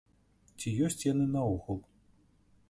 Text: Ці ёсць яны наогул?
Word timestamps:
Ці 0.63 0.73
ёсць 0.85 1.05
яны 1.11 1.25
наогул? 1.35 1.79